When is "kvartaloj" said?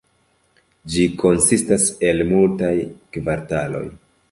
3.19-3.87